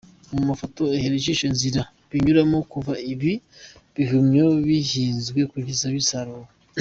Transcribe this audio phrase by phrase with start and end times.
[0.33, 3.33] Mu mafoto, ihere ijisho inzira binyuramo kuva ibi
[3.95, 6.47] bihumyo bihinzwe kugeza bisaruwe.